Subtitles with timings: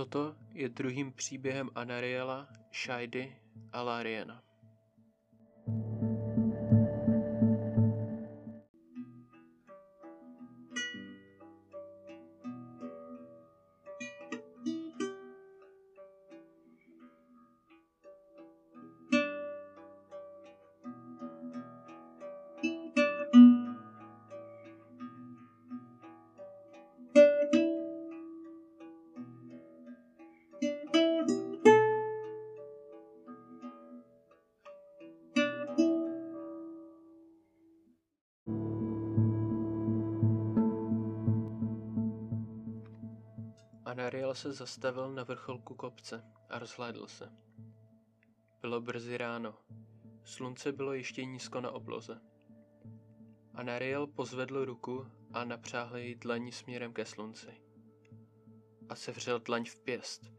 [0.00, 3.36] Toto je druhým příběhem Anariela, Shaidy
[3.72, 4.42] a Lariena.
[43.90, 47.32] Anariel se zastavil na vrcholku kopce a rozhlédl se.
[48.60, 49.54] Bylo brzy ráno.
[50.24, 52.20] Slunce bylo ještě nízko na obloze.
[53.54, 57.62] Anariel pozvedl ruku a napřáhl její dlaní směrem ke slunci.
[58.88, 60.32] A sevřel dlaň v pěst,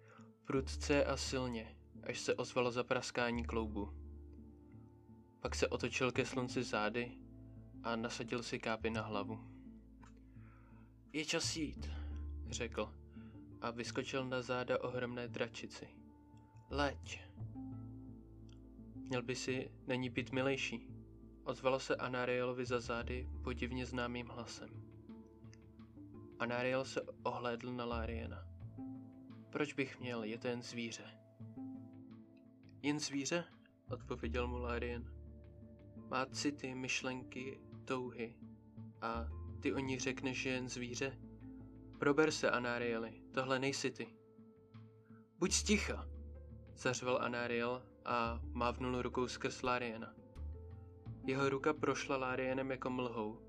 [0.45, 3.93] prudce a silně, až se ozvalo zapraskání kloubu.
[5.39, 7.17] Pak se otočil ke slunci zády
[7.83, 9.39] a nasadil si kápy na hlavu.
[11.13, 11.89] Je čas jít,
[12.49, 13.00] řekl
[13.61, 15.87] a vyskočil na záda ohromné dračici.
[16.69, 17.21] Leď!
[18.95, 20.87] Měl by si není být milejší,
[21.43, 24.69] ozvalo se Anarielovi za zády podivně známým hlasem.
[26.39, 28.47] Anariel se ohlédl na Lariena.
[29.49, 31.03] Proč bych měl, je to jen zvíře.
[32.81, 33.45] Jen zvíře?
[33.89, 35.13] odpověděl mu Larien.
[36.09, 38.35] Má city, myšlenky, touhy.
[39.01, 39.27] A
[39.59, 41.17] ty o ní řekneš, že jen zvíře?
[42.01, 44.07] Prober se, Anarieli, tohle nejsi ty.
[45.37, 46.07] Buď sticha,
[46.75, 50.13] zařval Anariel a mávnul rukou skrz Lariena.
[51.25, 53.41] Jeho ruka prošla Larienem jako mlhou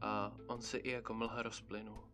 [0.00, 2.09] a on se i jako mlha rozplynul.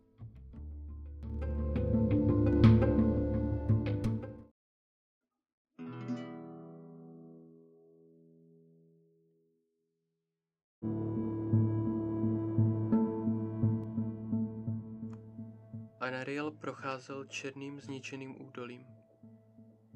[16.07, 18.85] Anariel procházel černým zničeným údolím.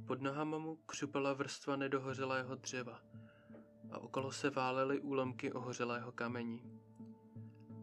[0.07, 3.01] Pod nohama mu křupala vrstva nedohořelého dřeva
[3.91, 6.81] a okolo se válely úlomky ohořelého kamení.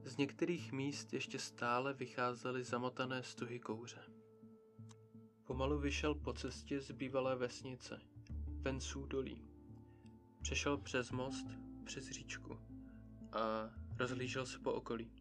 [0.04, 4.02] Z některých míst ještě stále vycházely zamotané stuhy kouře.
[5.44, 8.00] Pomalu vyšel po cestě z bývalé vesnice,
[8.48, 9.44] ven z údolí.
[10.42, 11.46] Přešel přes most,
[11.84, 12.58] přes říčku
[13.32, 15.17] a rozhlížel se po okolí.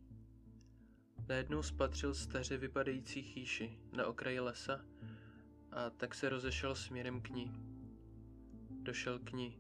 [1.28, 4.86] Najednou spatřil staře vypadající chýši na okraji lesa
[5.72, 7.52] a tak se rozešel směrem k ní.
[8.70, 9.60] Došel k ní.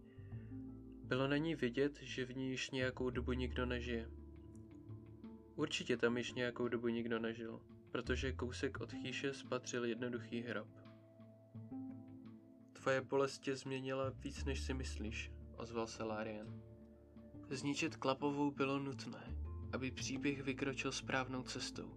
[1.03, 4.09] Bylo na ní vidět, že v ní již nějakou dobu nikdo nežije.
[5.55, 7.61] Určitě tam již nějakou dobu nikdo nežil,
[7.91, 10.67] protože kousek od chýše spatřil jednoduchý hrob.
[12.73, 16.61] Tvoje bolest tě změnila víc, než si myslíš, ozval se Larian.
[17.49, 19.37] Zničit Klapovou bylo nutné,
[19.73, 21.93] aby příběh vykročil správnou cestou,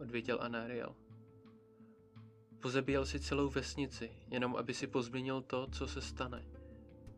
[0.00, 0.96] odvěděl Anariel.
[2.60, 6.46] Pozabíjel si celou vesnici, jenom aby si pozměnil to, co se stane.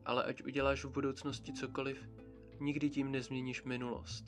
[0.05, 2.09] Ale ať uděláš v budoucnosti cokoliv,
[2.61, 4.25] nikdy tím nezměníš minulost.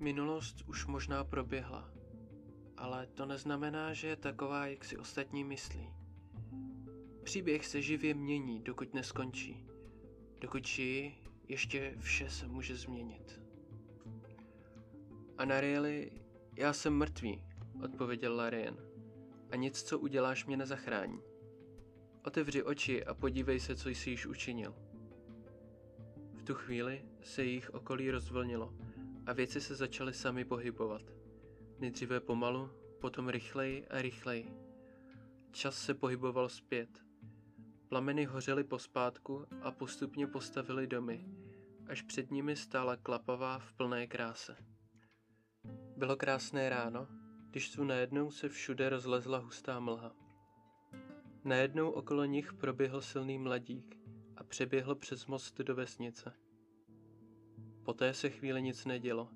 [0.00, 1.90] Minulost už možná proběhla,
[2.76, 5.88] ale to neznamená, že je taková, jak si ostatní myslí.
[7.22, 9.66] Příběh se živě mění, dokud neskončí.
[10.40, 11.14] Dokud žijí,
[11.48, 13.47] ještě vše se může změnit.
[15.38, 16.10] Anarieli,
[16.56, 17.42] já jsem mrtvý,
[17.84, 18.76] odpověděl Larien.
[19.50, 21.20] A nic, co uděláš, mě nezachrání.
[22.24, 24.74] Otevři oči a podívej se, co jsi již učinil.
[26.34, 28.74] V tu chvíli se jejich okolí rozvlnilo
[29.26, 31.02] a věci se začaly sami pohybovat.
[31.78, 32.70] Nejdříve pomalu,
[33.00, 34.52] potom rychleji a rychleji.
[35.50, 36.88] Čas se pohyboval zpět.
[37.88, 41.24] Plameny hořely pospátku a postupně postavily domy,
[41.86, 44.56] až před nimi stála klapavá v plné kráse.
[45.98, 47.08] Bylo krásné ráno,
[47.50, 50.12] když tu najednou se všude rozlezla hustá mlha.
[51.44, 53.98] Najednou okolo nich proběhl silný mladík
[54.36, 56.32] a přeběhl přes most do vesnice.
[57.84, 59.28] Poté se chvíli nic nedělo,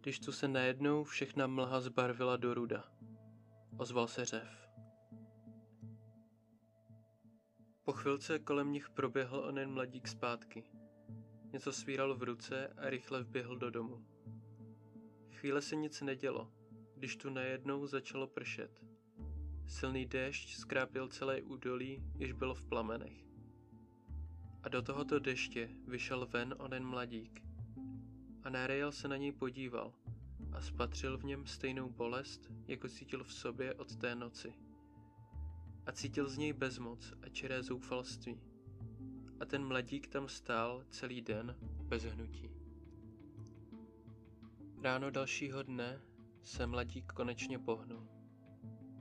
[0.00, 2.84] když tu se najednou všechna mlha zbarvila do ruda.
[3.78, 4.68] Ozval se řev.
[7.84, 10.64] Po chvilce kolem nich proběhl onen mladík zpátky.
[11.52, 14.11] Něco svíral v ruce a rychle vběhl do domu.
[15.42, 16.52] Chvíle se nic nedělo,
[16.96, 18.84] když tu najednou začalo pršet.
[19.66, 23.24] Silný déšť skrápil celé údolí, jež bylo v plamenech.
[24.62, 27.42] A do tohoto deště vyšel ven onen mladík.
[28.42, 29.92] A Nariel se na něj podíval
[30.52, 34.54] a spatřil v něm stejnou bolest, jako cítil v sobě od té noci.
[35.86, 38.40] A cítil z něj bezmoc a čiré zoufalství.
[39.40, 41.56] A ten mladík tam stál celý den
[41.88, 42.61] bez hnutí.
[44.82, 46.02] Ráno dalšího dne
[46.42, 48.08] se mladík konečně pohnul.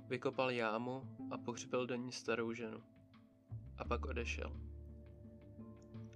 [0.08, 2.84] Vykopal jámu a pohřbil do ní starou ženu.
[3.78, 4.62] A pak odešel.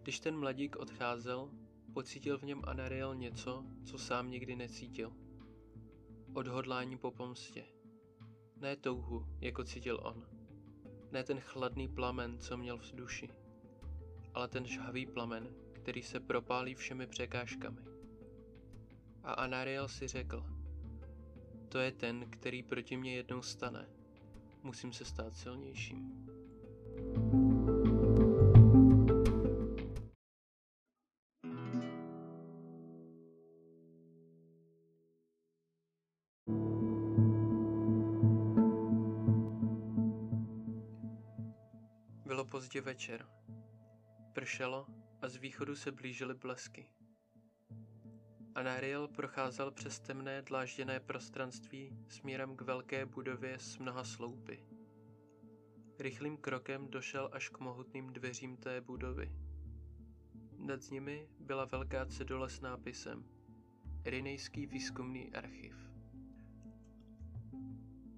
[0.02, 1.52] Když ten mladík odcházel,
[1.94, 5.14] pocítil v něm Anariel něco, co sám nikdy necítil.
[6.34, 7.66] Odhodlání po pomstě.
[8.58, 10.28] Ne touhu, jako cítil on.
[11.12, 13.30] Ne ten chladný plamen, co měl v duši,
[14.34, 17.95] ale ten žhavý plamen, který se propálí všemi překážkami.
[19.26, 20.46] A Anariel si řekl,
[21.70, 23.90] to je ten, který proti mě jednou stane.
[24.64, 26.26] Musím se stát silnějším.
[42.26, 43.28] Bylo pozdě večer.
[44.34, 44.88] Pršelo
[45.22, 46.95] a z východu se blížily blesky.
[48.56, 54.64] Anariel procházel přes temné dlážděné prostranství směrem k velké budově s mnoha sloupy.
[56.00, 59.32] Rychlým krokem došel až k mohutným dveřím té budovy.
[60.58, 63.26] Nad nimi byla velká cedule s nápisem
[64.04, 65.76] Erinejský výzkumný archiv.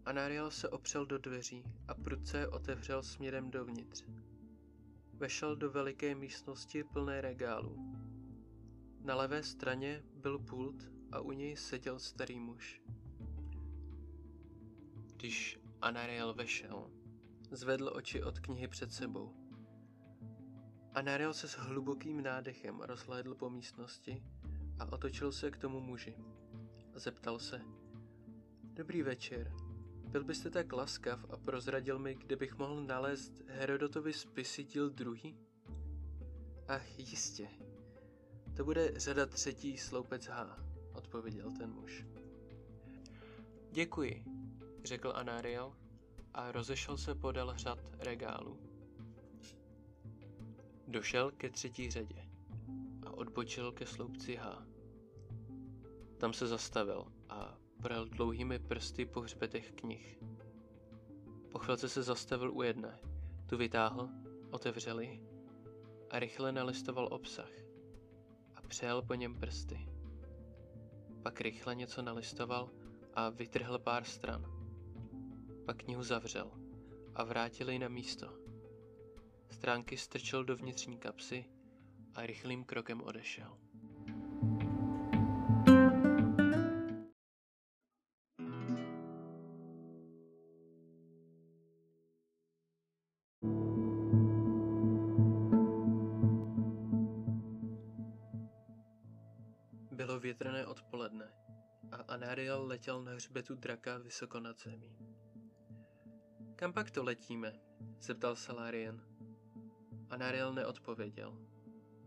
[0.05, 4.05] Anariel se opřel do dveří a prudce otevřel směrem dovnitř.
[5.13, 8.06] Vešel do veliké místnosti plné regálů.
[9.07, 12.81] Na levé straně byl pult a u něj seděl starý muž.
[15.15, 16.91] Když Anariel vešel,
[17.51, 19.33] zvedl oči od knihy před sebou.
[20.93, 24.23] Anariel se s hlubokým nádechem rozhlédl po místnosti
[24.79, 26.15] a otočil se k tomu muži.
[26.95, 27.61] Zeptal se.
[28.63, 29.53] Dobrý večer.
[30.09, 35.37] Byl byste tak laskav a prozradil mi, kde bych mohl nalézt Herodotovi spisy díl druhý?
[36.67, 37.49] Ach, jistě,
[38.57, 40.59] to bude řada třetí sloupec H,
[40.93, 42.05] odpověděl ten muž.
[43.71, 44.25] Děkuji,
[44.83, 45.73] řekl Anariel
[46.33, 48.59] a rozešel se podél řad regálů.
[50.87, 52.29] Došel ke třetí řadě
[53.05, 54.67] a odbočil ke sloupci H.
[56.17, 60.19] Tam se zastavil a projel dlouhými prsty po hřbetech knih.
[61.51, 62.99] Po chvilce se zastavil u jedné,
[63.45, 64.09] tu vytáhl,
[64.51, 65.21] otevřel ji
[66.09, 67.66] a rychle nalistoval obsah
[68.67, 69.89] přejel po něm prsty.
[71.23, 72.71] Pak rychle něco nalistoval
[73.13, 74.45] a vytrhl pár stran.
[75.65, 76.51] Pak knihu zavřel
[77.15, 78.33] a vrátil ji na místo.
[79.49, 81.45] Stránky strčil do vnitřní kapsy
[82.15, 83.57] a rychlým krokem odešel.
[100.17, 101.33] Bylo větrné odpoledne
[101.91, 104.97] a Anariel letěl na hřbetu draka vysoko nad zemí.
[106.55, 107.53] Kam pak to letíme?
[107.99, 109.01] zeptal se Larian.
[110.09, 111.37] Anariel neodpověděl.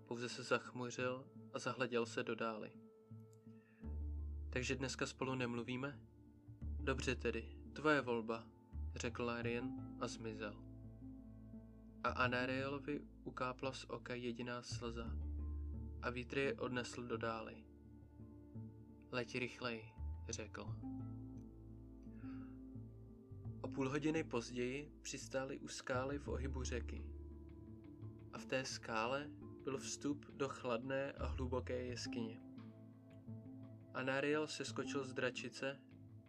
[0.06, 2.72] Pouze se zachmuřil a zahleděl se do dály.
[4.50, 6.00] Takže dneska spolu nemluvíme?
[6.80, 8.44] Dobře tedy, tvoje volba,
[8.94, 10.62] řekl Larian a zmizel.
[12.04, 15.10] A Anarielovi ukápla z oka jediná slza
[16.02, 17.69] a vítr je odnesl do dály.
[19.12, 19.92] Leď rychleji,
[20.28, 20.74] řekl.
[23.62, 27.04] O půl hodiny později přistáli u skály v ohybu řeky.
[28.32, 29.30] A v té skále
[29.64, 32.40] byl vstup do chladné a hluboké jeskyně.
[33.94, 35.80] Anariel se skočil z dračice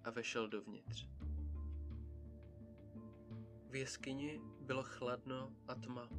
[0.03, 1.07] a vešel dovnitř.
[3.69, 6.09] V jeskyni bylo chladno a tma.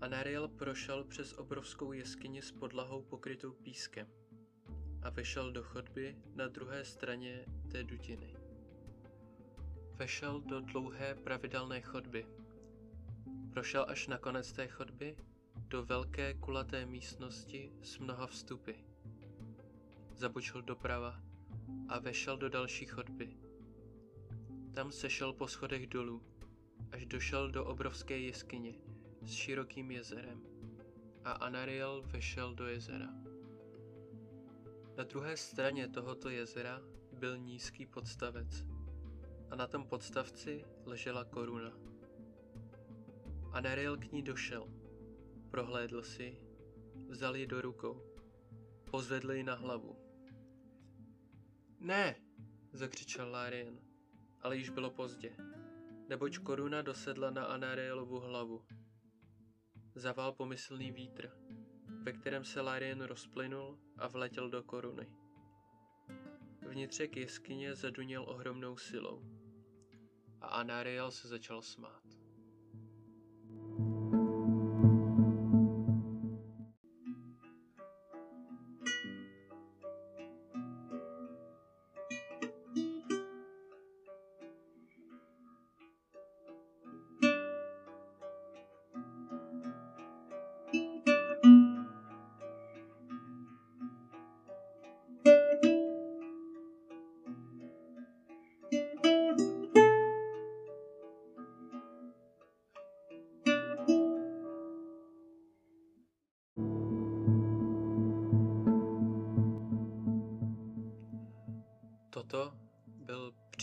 [0.00, 4.23] Anariel prošel přes obrovskou jeskyni s podlahou pokrytou pískem
[5.04, 8.36] a vešel do chodby na druhé straně té dutiny.
[9.92, 12.26] Vešel do dlouhé pravidelné chodby.
[13.52, 15.16] Prošel až na konec té chodby
[15.56, 18.72] do velké kulaté místnosti s mnoha vstupy.
[20.14, 21.20] Zabočil doprava
[21.88, 23.36] a vešel do další chodby.
[24.74, 26.22] Tam sešel po schodech dolů,
[26.92, 28.74] až došel do obrovské jeskyně
[29.22, 30.42] s širokým jezerem
[31.24, 33.23] a Anariel vešel do jezera.
[34.96, 36.80] Na druhé straně tohoto jezera
[37.12, 38.64] byl nízký podstavec
[39.50, 41.72] a na tom podstavci ležela koruna.
[43.52, 44.68] Anariel k ní došel,
[45.50, 46.40] prohlédl si,
[47.08, 48.02] vzal ji do rukou,
[48.90, 49.96] pozvedl ji na hlavu.
[51.80, 52.16] Ne,
[52.72, 53.80] zakřičel Lárien,
[54.40, 55.36] ale již bylo pozdě,
[56.08, 58.64] neboť koruna dosedla na Anarielovu hlavu.
[59.94, 61.30] Zavál pomyslný vítr,
[62.04, 65.06] ve kterém se Lárien rozplynul a vletěl do koruny.
[66.68, 69.22] Vnitřek jeskyně zaduněl ohromnou silou
[70.40, 72.03] a Anariel se začal smát.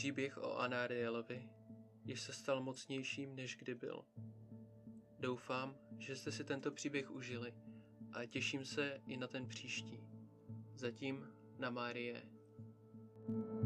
[0.02, 1.50] Příběh o Anarielovi,
[2.06, 4.06] jež se stal mocnějším, než kdy byl.
[5.20, 7.54] Doufám, že jste si tento příběh užili
[8.14, 10.00] a těším se i na ten příští.
[10.76, 11.28] Zatím
[11.58, 12.24] na Márie.
[13.28, 13.61] thank you